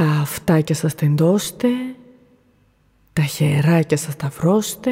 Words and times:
Τα 0.00 0.06
αυτάκια 0.06 0.74
σας 0.74 0.94
τεντώστε, 0.94 1.68
τα 3.12 3.22
χεράκια 3.22 3.96
σας 3.96 4.12
σταυρώστε 4.12 4.90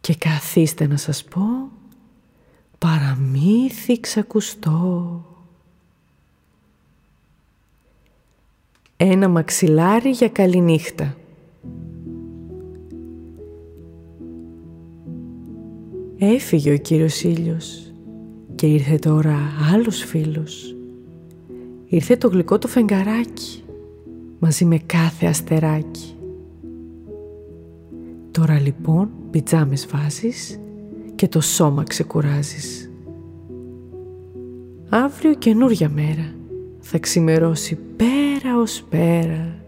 και 0.00 0.14
καθίστε 0.14 0.86
να 0.86 0.96
σας 0.96 1.24
πω 1.24 1.70
παραμύθι 2.78 4.00
ξακουστό. 4.00 5.24
Ένα 8.96 9.28
μαξιλάρι 9.28 10.10
για 10.10 10.28
καληνύχτα. 10.28 11.16
Έφυγε 16.18 16.72
ο 16.72 16.76
κύριος 16.76 17.22
ήλιος 17.22 17.92
και 18.54 18.66
ήρθε 18.66 18.96
τώρα 18.96 19.38
άλλος 19.72 20.04
φίλος. 20.04 20.76
Ήρθε 21.92 22.16
το 22.16 22.28
γλυκό 22.28 22.58
το 22.58 22.68
φεγγαράκι 22.68 23.64
μαζί 24.38 24.64
με 24.64 24.78
κάθε 24.78 25.26
αστεράκι. 25.26 26.14
Τώρα 28.30 28.60
λοιπόν 28.60 29.10
πιτζάμες 29.30 29.86
βάζεις 29.86 30.60
και 31.14 31.28
το 31.28 31.40
σώμα 31.40 31.82
ξεκουράζεις. 31.82 32.90
Αύριο 34.88 35.34
καινούρια 35.34 35.88
μέρα 35.88 36.34
θα 36.80 36.98
ξημερώσει 36.98 37.78
πέρα 37.96 38.58
ως 38.58 38.84
πέρα. 38.88 39.64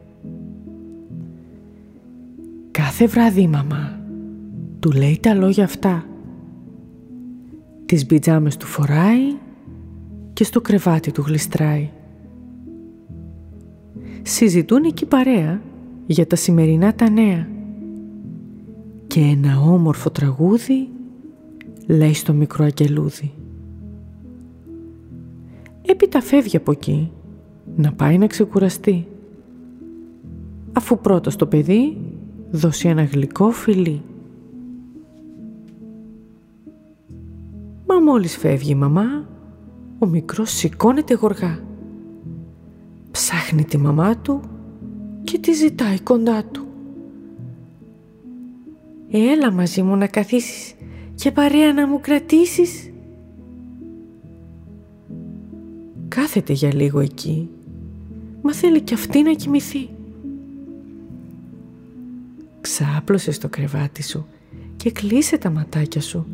Κάθε 2.71 3.07
βράδυ 3.07 3.41
η 3.41 3.49
μαμά 3.49 4.01
του 4.81 4.91
λέει 4.91 5.19
τα 5.23 5.35
λόγια 5.35 5.65
αυτά. 5.65 6.07
Τις 7.87 8.07
πιτζάμες 8.07 8.57
του 8.57 8.67
φοράει 8.67 9.37
και 10.33 10.45
στο 10.45 10.61
κρεβάτι 10.61 11.13
του 11.13 11.23
γλιστράει. 11.27 11.91
Συζητούν 14.27 14.85
εκεί 14.85 15.07
παρέα 15.07 15.61
για 16.07 16.27
τα 16.27 16.37
σημερινά 16.37 16.95
τα 16.95 17.11
νέα 17.11 17.49
και 19.07 19.21
ένα 19.21 19.61
όμορφο 19.61 20.11
τραγούδι 20.11 20.89
λέει 21.87 22.15
στο 22.15 22.33
μικρό 22.33 22.65
αγγελούδι. 22.65 23.33
Έπειτα 25.83 26.21
φεύγει 26.21 26.57
από 26.57 26.71
εκεί 26.71 27.13
να 27.77 27.93
πάει 27.93 28.19
να 28.19 28.27
ξεκουραστεί 28.27 29.07
αφού 30.73 30.99
πρώτα 30.99 31.31
στο 31.31 31.47
παιδί 31.47 31.97
δώσει 32.51 32.89
ένα 32.89 33.05
γλυκό 33.05 33.51
φιλί. 33.51 34.03
Μα 37.87 38.01
μόλις 38.01 38.37
φεύγει 38.37 38.71
η 38.71 38.75
μαμά, 38.75 39.29
ο 39.99 40.07
μικρός 40.07 40.51
σηκώνεται 40.51 41.15
γοργά. 41.15 41.59
Ψάχνει 43.35 43.65
τη 43.65 43.79
μαμά 43.79 44.17
του 44.17 44.41
και 45.25 45.39
τη 45.39 45.53
ζητάει 45.53 46.01
κοντά 46.01 46.45
του. 46.45 46.67
Έλα 49.11 49.53
μαζί 49.53 49.83
μου 49.83 49.97
να 49.97 50.07
καθίσεις 50.07 50.75
και 51.15 51.31
παρέα 51.31 51.73
να 51.73 51.87
μου 51.87 52.01
κρατήσεις. 52.01 52.91
Κάθεται 56.09 56.53
για 56.53 56.75
λίγο 56.75 57.01
εκεί, 57.01 57.49
μα 58.43 58.55
θέλει 58.55 58.81
κι 58.81 58.95
αυτή 58.95 59.23
να 59.23 59.33
κοιμηθεί. 59.33 59.89
Ξάπλωσε 62.61 63.31
στο 63.31 63.49
κρεβάτι 63.49 64.03
σου 64.03 64.27
και 64.77 64.91
κλείσε 64.91 65.39
τα 65.39 65.51
ματάκια 65.51 66.01
σου. 66.01 66.27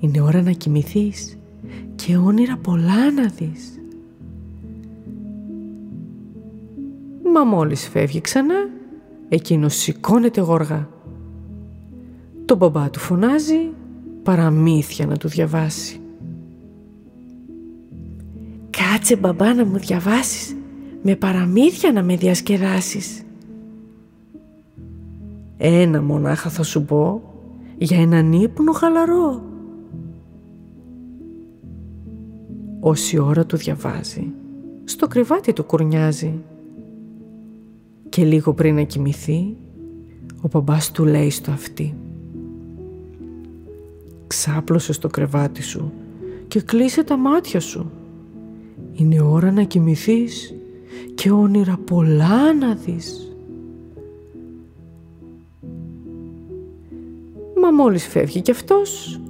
Είναι 0.00 0.20
ώρα 0.20 0.42
να 0.42 0.52
κοιμηθείς 0.52 1.38
και 1.94 2.16
όνειρα 2.16 2.56
πολλά 2.56 3.10
να 3.10 3.26
δεις. 3.26 3.75
Μα 7.36 7.44
μόλις 7.44 7.88
φεύγει 7.88 8.20
ξανά, 8.20 8.68
εκείνος 9.28 9.74
σηκώνεται 9.74 10.40
γοργά. 10.40 10.88
Το 12.44 12.56
μπαμπά 12.56 12.90
του 12.90 12.98
φωνάζει 12.98 13.70
παραμύθια 14.22 15.06
να 15.06 15.16
του 15.16 15.28
διαβάσει. 15.28 16.00
«Κάτσε 18.70 19.16
μπαμπά 19.16 19.54
να 19.54 19.64
μου 19.64 19.78
διαβάσεις, 19.78 20.56
με 21.02 21.16
παραμύθια 21.16 21.92
να 21.92 22.02
με 22.02 22.16
διασκεδάσεις». 22.16 23.22
«Ένα 25.56 26.02
μονάχα 26.02 26.50
θα 26.50 26.62
σου 26.62 26.84
πω, 26.84 27.22
για 27.78 28.00
έναν 28.00 28.32
ύπνο 28.32 28.72
χαλαρό». 28.72 29.42
Όση 32.80 33.18
ώρα 33.18 33.46
του 33.46 33.56
διαβάζει, 33.56 34.32
στο 34.84 35.06
κρεβάτι 35.06 35.52
του 35.52 35.64
κουρνιάζει. 35.64 36.34
Και 38.16 38.24
λίγο 38.24 38.52
πριν 38.52 38.74
να 38.74 38.82
κοιμηθεί, 38.82 39.56
ο 40.40 40.48
μπαμπάς 40.52 40.90
του 40.90 41.04
λέει 41.04 41.30
στο 41.30 41.50
αυτή 41.50 41.94
Ξάπλωσε 44.26 44.92
στο 44.92 45.08
κρεβάτι 45.08 45.62
σου 45.62 45.92
και 46.48 46.60
κλείσε 46.60 47.04
τα 47.04 47.16
μάτια 47.16 47.60
σου. 47.60 47.90
Είναι 48.94 49.20
ώρα 49.20 49.50
να 49.50 49.62
κοιμηθείς 49.62 50.54
και 51.14 51.30
όνειρα 51.30 51.78
πολλά 51.84 52.54
να 52.54 52.74
δεις. 52.74 53.32
Μα 57.60 57.70
μόλις 57.70 58.06
φεύγει 58.06 58.40
κι 58.40 58.50
αυτός, 58.50 59.20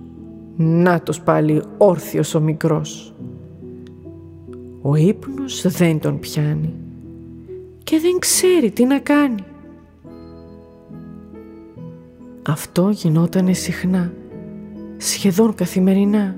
νάτος 0.57 1.21
πάλι 1.21 1.63
όρθιος 1.79 2.35
ο 2.35 2.41
μικρός. 2.41 3.15
Ο 4.83 4.95
ύπνος 4.95 5.63
δεν 5.69 6.01
τον 6.01 6.19
πιάνει 6.19 6.73
και 7.87 7.99
δεν 8.01 8.19
ξέρει 8.19 8.71
τι 8.71 8.85
να 8.85 8.99
κάνει. 8.99 9.45
Αυτό 12.43 12.91
γινότανε 12.91 13.53
συχνά 13.53 14.13
σχεδόν 14.97 15.55
καθημερινά. 15.55 16.37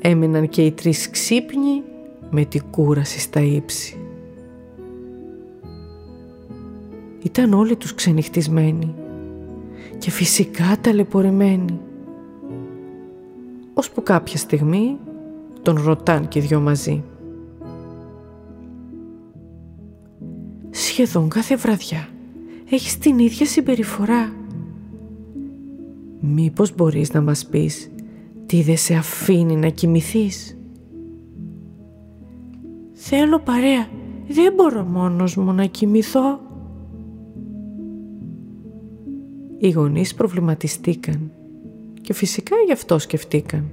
Έμεναν 0.00 0.48
και 0.48 0.62
οι 0.62 0.72
τρεις 0.72 1.10
ξύπνοι 1.10 1.82
με 2.30 2.44
την 2.44 2.62
κούραση 2.70 3.20
στα 3.20 3.40
ύψη. 3.40 3.98
Ήταν 7.22 7.52
όλοι 7.52 7.76
τους 7.76 7.94
ξενυχτισμένοι 7.94 8.94
και 9.98 10.10
φυσικά 10.10 10.76
ταλαιπωρημένοι. 10.80 11.80
Ώσπου 13.74 14.02
κάποια 14.02 14.36
στιγμή 14.38 14.98
τον 15.62 15.82
ρωτάν 15.84 16.28
και 16.28 16.40
δυο 16.40 16.60
μαζί. 16.60 17.04
Σχεδόν 20.94 21.28
κάθε 21.28 21.56
βραδιά 21.56 22.08
έχεις 22.70 22.98
την 22.98 23.18
ίδια 23.18 23.46
συμπεριφορά 23.46 24.32
Μήπως 26.20 26.74
μπορείς 26.74 27.12
να 27.12 27.20
μας 27.20 27.46
πεις 27.46 27.90
τι 28.46 28.62
δεν 28.62 28.76
σε 28.76 28.94
αφήνει 28.94 29.56
να 29.56 29.68
κοιμηθείς; 29.68 30.56
Θέλω 32.92 33.38
παρέα, 33.38 33.88
δεν 34.28 34.52
μπορώ 34.54 34.82
μόνος 34.82 35.36
μου 35.36 35.52
να 35.52 35.64
κοιμηθώ. 35.64 36.40
Οι 39.58 39.70
γονείς 39.70 40.14
προβληματιστήκαν 40.14 41.30
και 42.00 42.12
φυσικά 42.12 42.56
γι' 42.66 42.72
αυτό 42.72 42.98
σκεφτήκαν. 42.98 43.64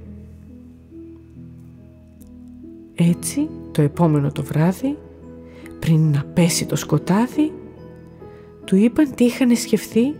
Έτσι, 2.94 3.48
το 3.72 3.82
επόμενο 3.82 4.32
το 4.32 4.42
βράδυ, 4.42 4.96
πριν 5.86 6.10
να 6.10 6.24
πέσει 6.34 6.66
το 6.66 6.76
σκοτάδι, 6.76 7.52
του 8.64 8.76
είπαν 8.76 9.14
τι 9.14 9.24
είχαν 9.24 9.56
σκεφτεί 9.56 10.14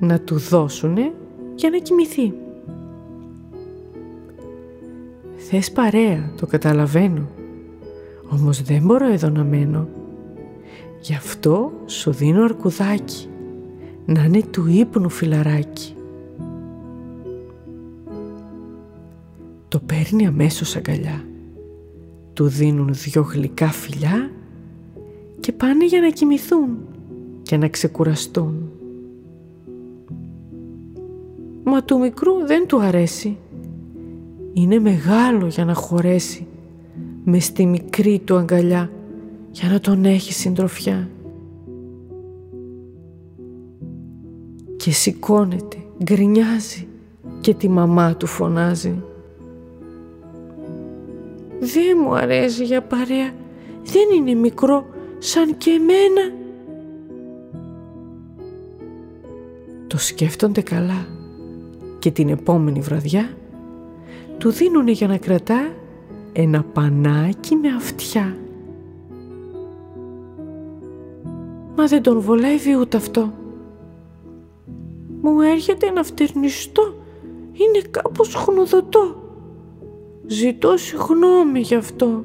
να 0.00 0.20
του 0.20 0.38
δώσουνε 0.38 1.12
για 1.54 1.70
να 1.70 1.78
κοιμηθεί. 1.78 2.32
Θες 5.36 5.72
παρέα, 5.72 6.32
το 6.36 6.46
καταλαβαίνω. 6.46 7.28
Όμως 8.30 8.62
δεν 8.62 8.82
μπορώ 8.82 9.12
εδώ 9.12 9.28
να 9.28 9.44
μένω. 9.44 9.88
Γι' 11.00 11.14
αυτό 11.14 11.72
σου 11.86 12.12
δίνω 12.12 12.44
αρκουδάκι, 12.44 13.28
να 14.04 14.24
είναι 14.24 14.42
του 14.50 14.66
ύπνου 14.66 15.08
φιλαράκι. 15.08 15.94
Το 19.68 19.80
παίρνει 19.80 20.26
αμέσως 20.26 20.76
αγκαλιά. 20.76 21.24
Του 22.32 22.48
δίνουν 22.48 22.88
δυο 22.92 23.22
γλυκά 23.22 23.66
φιλιά 23.66 24.30
και 25.44 25.52
πάνε 25.52 25.86
για 25.86 26.00
να 26.00 26.08
κοιμηθούν 26.08 26.76
και 27.42 27.56
να 27.56 27.68
ξεκουραστούν. 27.68 28.70
Μα 31.64 31.82
του 31.82 31.98
μικρού 31.98 32.46
δεν 32.46 32.66
του 32.66 32.80
αρέσει. 32.80 33.36
Είναι 34.52 34.78
μεγάλο 34.78 35.46
για 35.46 35.64
να 35.64 35.74
χωρέσει 35.74 36.46
με 37.24 37.38
στη 37.38 37.66
μικρή 37.66 38.18
του 38.18 38.36
αγκαλιά 38.36 38.90
για 39.50 39.68
να 39.68 39.80
τον 39.80 40.04
έχει 40.04 40.32
συντροφιά. 40.32 41.08
Και 44.76 44.90
σηκώνεται, 44.90 45.76
γκρινιάζει 46.02 46.86
και 47.40 47.54
τη 47.54 47.68
μαμά 47.68 48.16
του 48.16 48.26
φωνάζει. 48.26 49.02
Δεν 51.60 51.98
μου 52.04 52.14
αρέσει 52.14 52.64
για 52.64 52.82
παρέα, 52.82 53.32
δεν 53.82 54.08
είναι 54.18 54.34
μικρό 54.34 54.93
σαν 55.18 55.56
και 55.56 55.70
εμένα. 55.70 56.32
Το 59.86 59.98
σκέφτονται 59.98 60.60
καλά 60.60 61.06
και 61.98 62.10
την 62.10 62.28
επόμενη 62.28 62.80
βραδιά 62.80 63.28
του 64.38 64.50
δίνουνε 64.50 64.90
για 64.90 65.06
να 65.06 65.16
κρατά 65.16 65.72
ένα 66.32 66.64
πανάκι 66.72 67.54
με 67.54 67.68
αυτιά. 67.68 68.36
Μα 71.76 71.86
δεν 71.86 72.02
τον 72.02 72.20
βολεύει 72.20 72.76
ούτε 72.76 72.96
αυτό. 72.96 73.32
Μου 75.20 75.40
έρχεται 75.40 75.90
να 75.90 76.02
φτερνιστώ. 76.02 76.94
Είναι 77.52 77.82
κάπως 77.90 78.34
χνουδωτό. 78.34 79.22
Ζητώ 80.26 80.76
συγγνώμη 80.76 81.60
γι' 81.60 81.74
αυτό. 81.74 82.24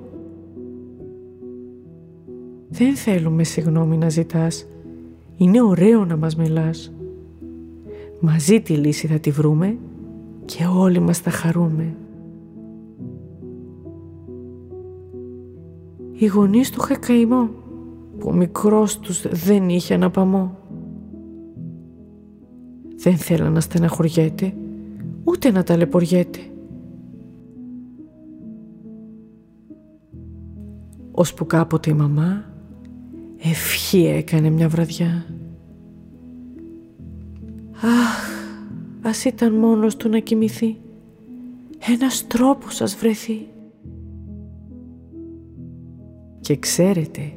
Δεν 2.80 2.96
θέλουμε 2.96 3.44
συγγνώμη 3.44 3.98
να 3.98 4.10
ζητάς. 4.10 4.66
Είναι 5.38 5.62
ωραίο 5.62 6.06
να 6.06 6.18
μας 6.18 6.36
μιλάς. 6.36 6.94
Μαζί 8.20 8.62
τη 8.62 8.74
λύση 8.74 9.08
θα 9.08 9.20
τη 9.20 9.32
βρούμε 9.32 9.78
και 10.46 10.66
όλοι 10.66 11.00
μας 11.00 11.20
θα 11.20 11.30
χαρούμε. 11.30 11.96
Οι 16.12 16.26
γονείς 16.26 16.72
του 16.72 16.82
είχα 16.84 16.98
καημό 16.98 17.50
που 18.18 18.28
ο 18.30 18.34
μικρός 18.34 19.00
τους 19.00 19.28
δεν 19.46 19.70
είχε 19.70 19.94
αναπαμό. 19.94 20.58
Δεν 22.96 23.18
θέλα 23.18 23.50
να 23.50 23.60
στεναχωριέται 23.60 24.54
ούτε 25.24 25.52
να 25.52 25.64
ταλαιπωριέται. 25.64 26.40
Ώσπου 31.12 31.46
κάποτε 31.46 31.90
η 31.90 31.94
μαμά 31.94 32.50
ευχή 33.42 34.06
έκανε 34.06 34.50
μια 34.50 34.70
βραδιά. 34.70 35.26
Αχ, 37.82 38.30
ας 39.02 39.26
ήταν 39.26 39.54
μόνος 39.54 39.96
του 39.96 40.10
να 40.10 40.20
κοιμηθεί. 40.20 40.78
Ένας 41.80 42.28
τρόπος 42.28 42.76
σας 42.76 42.96
βρεθεί. 42.96 43.48
Και 46.42 46.58
ξέρετε, 46.58 47.32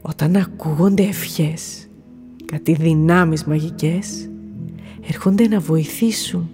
όταν 0.00 0.36
ακούγονται 0.36 1.02
ευχές, 1.02 1.88
κάτι 2.44 2.72
δυνάμεις 2.72 3.44
μαγικές, 3.44 4.28
έρχονται 5.08 5.48
να 5.48 5.60
βοηθήσουν 5.60 6.48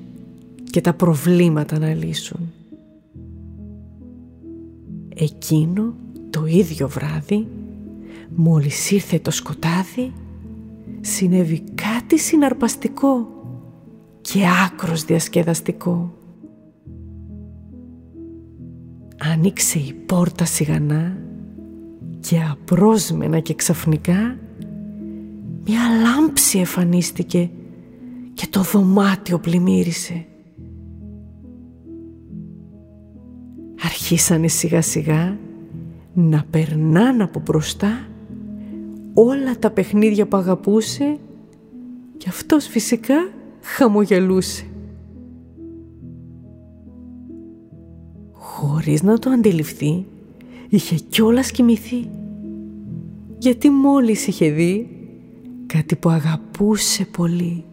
και 0.71 0.81
τα 0.81 0.95
προβλήματα 0.95 1.79
να 1.79 1.95
λύσουν. 1.95 2.53
Εκείνο 5.15 5.95
το 6.31 6.47
ίδιο 6.47 6.89
βράδυ, 6.89 7.47
μόλις 8.41 8.91
ήρθε 8.91 9.19
το 9.19 9.31
σκοτάδι, 9.31 10.13
συνέβη 11.01 11.65
κάτι 11.75 12.19
συναρπαστικό 12.19 13.29
και 14.21 14.41
άκρος 14.67 15.05
διασκεδαστικό. 15.05 16.15
Άνοιξε 19.19 19.79
η 19.79 19.93
πόρτα 20.07 20.45
σιγανά 20.45 21.19
και 22.21 22.41
απρόσμενα 22.51 23.41
και 23.41 23.55
ξαφνικά 23.55 24.39
μια 25.65 25.81
λάμψη 26.03 26.59
εμφανίστηκε 26.59 27.51
και 28.35 28.47
το 28.51 28.63
δωμάτιο 28.63 29.39
πλημμύρισε. 29.39 30.27
Αρχίσανε 33.85 34.49
σιγά 34.49 34.83
σιγά 34.83 35.39
να 36.15 36.45
περνάνε 36.51 37.23
από 37.23 37.41
μπροστά 37.41 38.09
όλα 39.21 39.59
τα 39.59 39.71
παιχνίδια 39.71 40.27
που 40.27 40.37
αγαπούσε 40.37 41.19
και 42.17 42.29
αυτός 42.29 42.67
φυσικά 42.67 43.31
χαμογελούσε. 43.61 44.67
Χωρίς 48.33 49.03
να 49.03 49.19
το 49.19 49.31
αντιληφθεί, 49.31 50.07
είχε 50.69 50.95
κιόλας 51.09 51.51
κοιμηθεί. 51.51 52.11
Γιατί 53.39 53.71
μόλις 53.71 54.27
είχε 54.27 54.51
δει 54.51 54.89
κάτι 55.67 55.97
που 55.97 56.09
αγαπούσε 56.09 57.05
πολύ. 57.05 57.65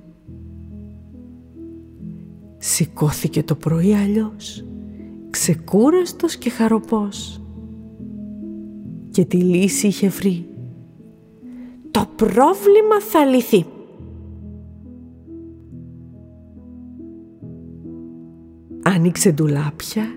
Σηκώθηκε 2.57 3.43
το 3.43 3.55
πρωί 3.55 3.93
αλλιώς, 3.93 4.65
ξεκούραστος 5.29 6.35
και 6.35 6.49
χαροπός. 6.49 7.41
Και 9.11 9.25
τη 9.25 9.37
λύση 9.37 9.87
είχε 9.87 10.07
βρει. 10.07 10.54
Το 12.15 12.25
πρόβλημα 12.25 12.99
θα 13.09 13.25
λυθεί. 13.25 13.65
Άνοιξε 18.83 19.31
ντουλάπια, 19.31 20.15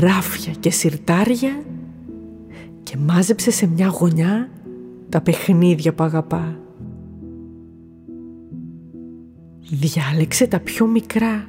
ράφια 0.00 0.52
και 0.60 0.70
σιρτάρια 0.70 1.62
και 2.82 2.96
μάζεψε 2.96 3.50
σε 3.50 3.66
μια 3.66 3.86
γωνιά 3.86 4.48
τα 5.08 5.20
παιχνίδια 5.20 5.94
που 5.94 6.02
αγαπά. 6.02 6.58
Διάλεξε 9.70 10.46
τα 10.46 10.60
πιο 10.60 10.86
μικρά 10.86 11.48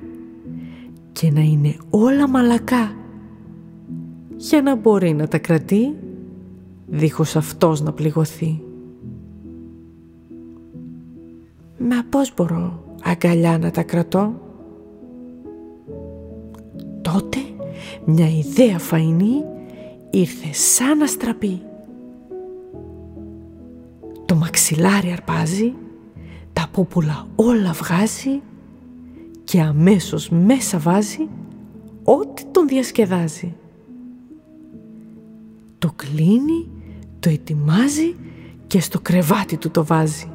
και 1.11 1.31
να 1.31 1.41
είναι 1.41 1.75
όλα 1.89 2.29
μαλακά 2.29 2.95
για 4.37 4.61
να 4.61 4.75
μπορεί 4.75 5.13
να 5.13 5.27
τα 5.27 5.37
κρατεί 5.37 5.95
δίχως 6.87 7.35
αυτός 7.35 7.81
να 7.81 7.91
πληγωθεί. 7.91 8.64
Μα 11.77 12.03
πώς 12.09 12.33
μπορώ 12.35 12.83
αγκαλιά 13.03 13.57
να 13.57 13.71
τα 13.71 13.83
κρατώ; 13.83 14.33
Τότε 17.01 17.37
μια 18.05 18.29
ιδέα 18.29 18.79
φαϊνή 18.79 19.43
ήρθε 20.09 20.53
σαν 20.53 21.01
αστραπή. 21.01 21.61
Το 24.25 24.35
μαξιλάρι 24.35 25.11
αρπάζει, 25.11 25.73
τα 26.53 26.67
πούπουλα 26.71 27.27
όλα 27.35 27.71
βγάζει 27.71 28.41
και 29.43 29.61
αμέσως 29.61 30.29
μέσα 30.29 30.79
βάζει 30.79 31.27
ό,τι 32.03 32.43
τον 32.51 32.67
διασκεδάζει. 32.67 33.55
Το 35.79 35.91
κλείνει, 35.95 36.69
το 37.19 37.29
ετοιμάζει 37.29 38.15
και 38.67 38.79
στο 38.79 38.99
κρεβάτι 38.99 39.57
του 39.57 39.71
το 39.71 39.85
βάζει. 39.85 40.29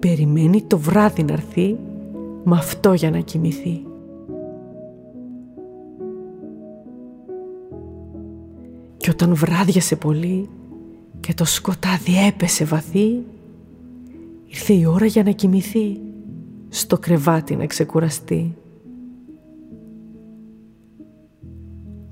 Περιμένει 0.00 0.62
το 0.62 0.78
βράδυ 0.78 1.22
να 1.22 1.32
έρθει 1.32 1.76
με 2.44 2.56
αυτό 2.56 2.92
για 2.92 3.10
να 3.10 3.18
κοιμηθεί. 3.18 3.82
Και 8.96 9.10
όταν 9.10 9.34
βράδιασε 9.34 9.96
πολύ 9.96 10.48
και 11.20 11.34
το 11.34 11.44
σκοτάδι 11.44 12.26
έπεσε 12.26 12.64
βαθύ, 12.64 13.22
ήρθε 14.46 14.72
η 14.72 14.84
ώρα 14.84 15.06
για 15.06 15.22
να 15.22 15.30
κοιμηθεί, 15.30 16.00
στο 16.68 16.98
κρεβάτι 16.98 17.56
να 17.56 17.66
ξεκουραστεί. 17.66 18.54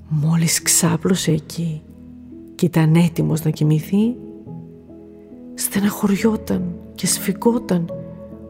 Μόλις 0.09 0.61
ξάπλωσε 0.61 1.31
εκεί 1.31 1.81
και 2.55 2.65
ήταν 2.65 2.95
έτοιμος 2.95 3.43
να 3.43 3.49
κοιμηθεί, 3.49 4.15
στεναχωριόταν 5.53 6.63
και 6.99 7.07
σφιγγόταν 7.07 7.93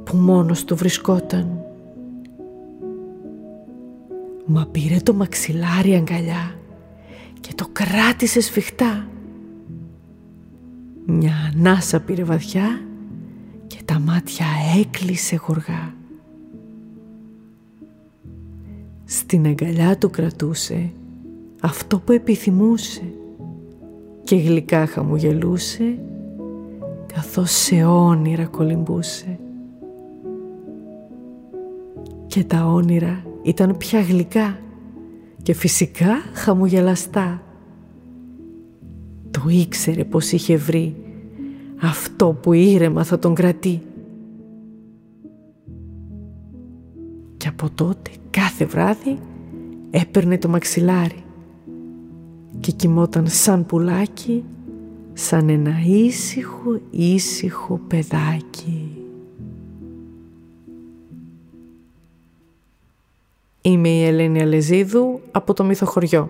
που 0.04 0.16
μόνος 0.16 0.64
του 0.64 0.76
βρισκόταν. 0.76 1.64
Μα 4.46 4.68
πήρε 4.72 4.96
το 5.04 5.14
μαξιλάρι 5.14 5.96
αγκαλιά 5.96 6.56
και 7.40 7.54
το 7.56 7.68
κράτησε 7.72 8.42
σφιχτά. 8.42 9.08
Μια 11.06 11.34
ανάσα 11.54 12.00
πήρε 12.00 12.24
βαθιά 12.24 12.82
και 13.68 13.78
τα 13.86 14.00
μάτια 14.00 14.46
έκλεισε 14.80 15.40
γοργά. 15.48 15.94
Στην 19.06 19.46
αγκαλιά 19.46 19.98
του 19.98 20.10
κρατούσε 20.10 20.92
αυτό 21.62 22.00
που 22.00 22.12
επιθυμούσε 22.12 23.14
και 24.24 24.36
γλυκά 24.36 24.86
χαμογελούσε 24.86 26.00
καθώς 27.20 27.52
σε 27.52 27.84
όνειρα 27.84 28.46
κολυμπούσε. 28.46 29.40
Και 32.28 32.44
τα 32.44 32.66
όνειρα 32.66 33.24
ήταν 33.42 33.78
πια 33.78 34.02
γλυκά 34.02 34.60
και 35.44 35.54
φυσικά 35.54 36.12
χαμογελαστά. 36.34 37.42
Το 39.32 39.42
ήξερε 39.48 40.04
πως 40.04 40.32
είχε 40.32 40.58
βρει 40.58 40.96
αυτό 41.82 42.38
που 42.42 42.54
ήρεμα 42.54 43.04
θα 43.04 43.20
τον 43.20 43.36
κρατεί. 43.36 43.82
Και 47.38 47.48
από 47.48 47.70
τότε 47.76 48.12
κάθε 48.30 48.66
βράδυ 48.66 49.20
έπαιρνε 49.90 50.38
το 50.38 50.48
μαξιλάρι 50.48 51.24
και 52.60 52.72
κοιμόταν 52.72 53.28
σαν 53.28 53.66
πουλάκι, 53.66 54.44
σαν 55.20 55.50
ένα 55.50 55.82
ήσυχο 55.86 56.80
ήσυχο 56.90 57.80
παιδάκι. 57.88 59.04
Είμαι 63.62 63.90
η 63.90 64.06
Ελένη 64.06 64.42
Αλεζίδου 64.42 65.22
από 65.32 65.54
το 65.54 65.64
Μυθοχωριό. 65.64 66.30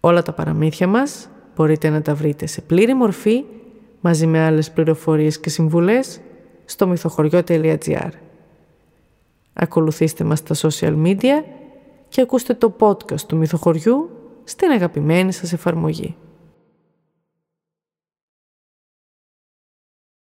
Όλα 0.00 0.22
τα 0.22 0.32
παραμύθια 0.32 0.86
μας 0.86 1.28
μπορείτε 1.56 1.88
να 1.88 2.02
τα 2.02 2.14
βρείτε 2.14 2.46
σε 2.46 2.60
πλήρη 2.60 2.94
μορφή 2.94 3.44
μαζί 4.00 4.26
με 4.26 4.38
άλλες 4.38 4.70
πληροφορίες 4.70 5.40
και 5.40 5.50
συμβουλές 5.50 6.20
στο 6.64 6.86
μυθοχωριό.gr. 6.86 8.10
Ακολουθήστε 9.52 10.24
μας 10.24 10.38
στα 10.38 10.68
social 10.68 11.02
media 11.06 11.44
και 12.08 12.20
ακούστε 12.20 12.54
το 12.54 12.74
podcast 12.78 13.20
του 13.20 13.36
Μυθοχωριού 13.36 14.10
στην 14.44 14.70
αγαπημένη 14.70 15.32
σας 15.32 15.52
εφαρμογή. 15.52 16.16